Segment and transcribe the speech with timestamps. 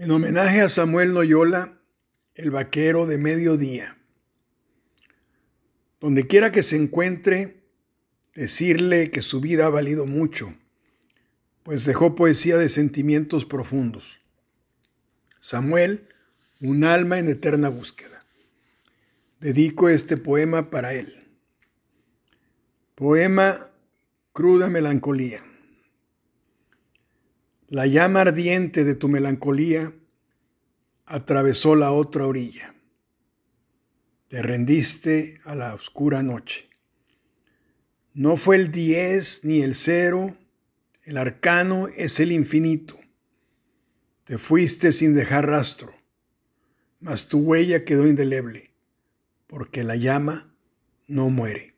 [0.00, 1.78] En homenaje a Samuel Noyola,
[2.34, 3.98] el vaquero de mediodía.
[6.00, 7.64] Donde quiera que se encuentre,
[8.34, 10.54] decirle que su vida ha valido mucho,
[11.64, 14.22] pues dejó poesía de sentimientos profundos.
[15.42, 16.08] Samuel,
[16.62, 18.24] un alma en eterna búsqueda.
[19.38, 21.28] Dedico este poema para él.
[22.94, 23.68] Poema
[24.32, 25.44] Cruda Melancolía.
[27.70, 29.94] La llama ardiente de tu melancolía
[31.06, 32.74] atravesó la otra orilla.
[34.26, 36.68] Te rendiste a la oscura noche.
[38.12, 40.36] No fue el diez ni el cero,
[41.04, 42.98] el arcano es el infinito.
[44.24, 45.94] Te fuiste sin dejar rastro,
[46.98, 48.72] mas tu huella quedó indeleble,
[49.46, 50.52] porque la llama
[51.06, 51.76] no muere.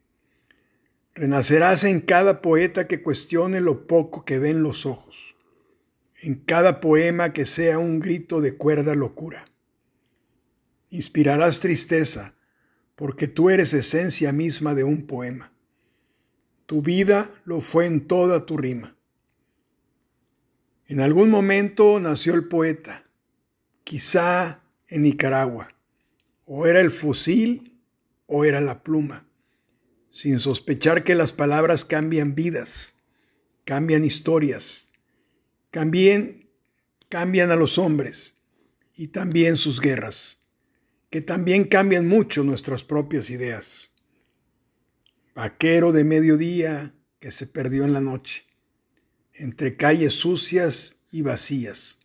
[1.15, 5.32] Renacerás en cada poeta que cuestione lo poco que ven los ojos
[6.23, 9.45] en cada poema que sea un grito de cuerda locura.
[10.89, 12.37] Inspirarás tristeza,
[12.95, 15.53] porque tú eres esencia misma de un poema.
[16.67, 18.97] Tu vida lo fue en toda tu rima.
[20.87, 23.05] En algún momento nació el poeta,
[23.83, 25.75] quizá en Nicaragua,
[26.45, 27.81] o era el fusil
[28.27, 29.27] o era la pluma,
[30.13, 32.97] sin sospechar que las palabras cambian vidas,
[33.65, 34.92] cambian historias,
[35.73, 36.51] también
[37.09, 38.35] cambian a los hombres
[38.95, 40.39] y también sus guerras,
[41.11, 43.91] que también cambian mucho nuestras propias ideas.
[45.35, 48.45] Vaquero de mediodía que se perdió en la noche,
[49.33, 51.99] entre calles sucias y vacías,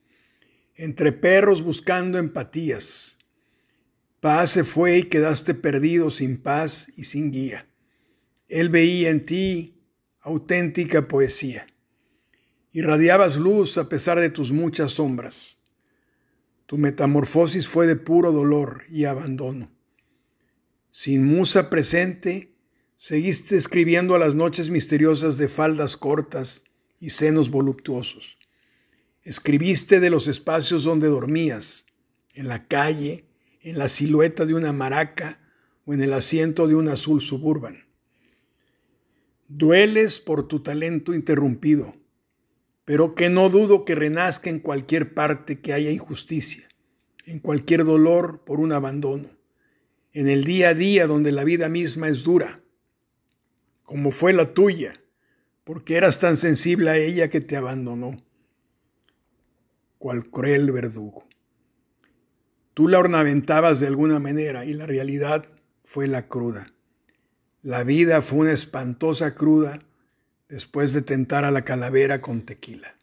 [0.75, 3.17] entre perros buscando empatías.
[4.21, 7.67] Paz se fue y quedaste perdido sin paz y sin guía.
[8.47, 9.75] Él veía en ti
[10.21, 11.67] auténtica poesía.
[12.78, 15.59] Irradiabas luz a pesar de tus muchas sombras.
[16.67, 19.71] Tu metamorfosis fue de puro dolor y abandono.
[20.92, 22.54] Sin musa presente,
[22.95, 26.66] seguiste escribiendo a las noches misteriosas de faldas cortas
[26.99, 28.37] y senos voluptuosos.
[29.23, 31.87] Escribiste de los espacios donde dormías,
[32.36, 33.26] en la calle,
[33.64, 35.39] en la silueta de una maraca
[35.86, 37.86] o en el asiento de un azul suburban.
[39.48, 41.95] Dueles por tu talento interrumpido
[42.87, 46.70] pero que no dudo que renazca en cualquier parte que haya injusticia,
[47.25, 49.27] en cualquier dolor por un abandono,
[50.14, 52.61] en el día a día donde la vida misma es dura,
[53.83, 55.02] como fue la tuya,
[55.65, 58.23] porque eras tan sensible a ella que te abandonó,
[59.98, 61.27] cual cruel verdugo.
[62.73, 65.49] Tú la ornamentabas de alguna manera y la realidad
[65.83, 66.73] fue la cruda.
[67.64, 69.81] La vida fue una espantosa cruda
[70.49, 72.96] después de tentar a la calavera con tequila.